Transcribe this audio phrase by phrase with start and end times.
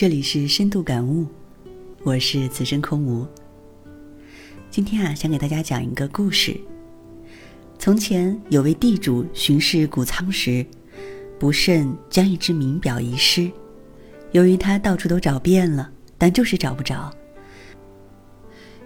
[0.00, 1.26] 这里是深度感悟，
[2.04, 3.26] 我是此生空无。
[4.70, 6.58] 今天啊，想给大家讲一个故事。
[7.78, 10.64] 从前有位地主巡视谷仓时，
[11.38, 13.52] 不慎将一只名表遗失。
[14.32, 17.14] 由于他到处都找遍了，但就是找不着。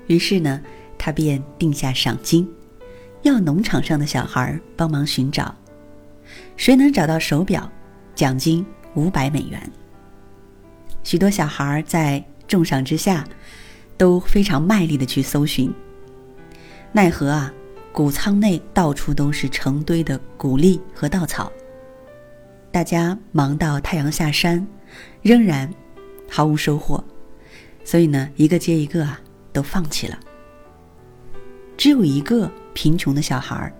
[0.09, 0.61] 于是呢，
[0.99, 2.45] 他便定下赏金，
[3.23, 5.55] 要农场上的小孩帮忙寻找。
[6.57, 7.71] 谁能找到手表，
[8.17, 9.73] 奖金五百美元。
[11.05, 13.25] 许多小孩在重赏之下，
[13.97, 15.73] 都非常卖力的去搜寻。
[16.93, 17.53] 奈何啊，
[17.93, 21.53] 谷仓内到处都是成堆的谷粒和稻草。
[22.73, 24.67] 大家忙到太阳下山，
[25.23, 25.73] 仍然
[26.29, 27.05] 毫无收获，
[27.85, 29.21] 所以呢，一个接一个啊，
[29.53, 30.19] 都放弃了。
[31.77, 33.73] 只有一个贫穷的小孩，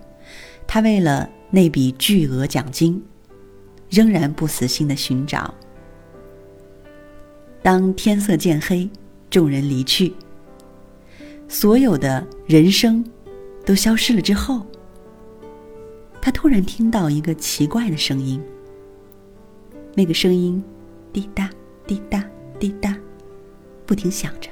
[0.67, 3.03] 他为了那笔巨额奖金，
[3.89, 5.53] 仍然不死心的寻找。
[7.65, 8.87] 当天色渐黑，
[9.27, 10.13] 众人离去，
[11.47, 13.03] 所有的人声
[13.65, 14.63] 都消失了之后，
[16.21, 18.39] 他突然听到一个奇怪的声音。
[19.95, 20.63] 那个声音，
[21.11, 21.49] 滴答
[21.87, 22.23] 滴答
[22.59, 22.95] 滴答，
[23.83, 24.47] 不停响着。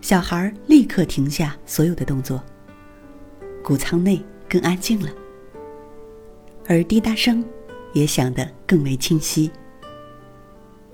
[0.00, 2.40] 小孩立刻停下所有的动作。
[3.64, 5.10] 谷仓内更安静了，
[6.68, 7.44] 而滴答声
[7.94, 9.50] 也响得更为清晰。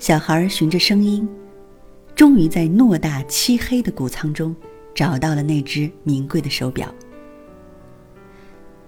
[0.02, 1.28] 小孩循着声音，
[2.16, 4.52] 终于在偌大漆黑的谷仓中
[4.92, 6.92] 找到了那只名贵的手表。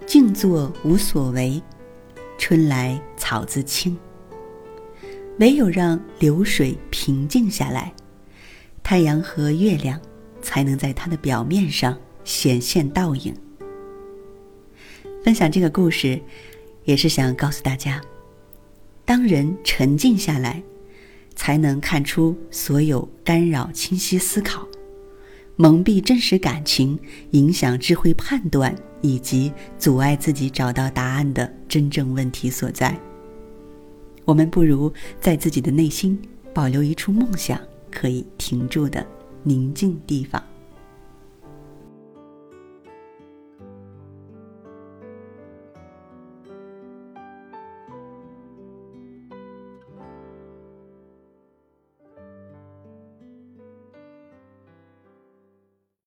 [0.05, 1.63] 静坐无所为，
[2.37, 3.97] 春来草自青。
[5.39, 7.93] 唯有让流水平静下来，
[8.83, 9.97] 太阳和月亮
[10.41, 13.33] 才能在它的表面上显现倒影。
[15.23, 16.21] 分享这个故事，
[16.83, 18.01] 也是想告诉大家，
[19.05, 20.61] 当人沉静下来。
[21.35, 24.67] 才能看出所有干扰、清晰思考、
[25.55, 26.97] 蒙蔽真实感情、
[27.31, 32.97] 影响智慧判断以及阻碍自己找到答案的真正问题所在。
[34.23, 36.19] 我们不如在自己的内心
[36.53, 37.59] 保留一处梦想
[37.91, 39.05] 可以停住的
[39.43, 40.41] 宁静地方。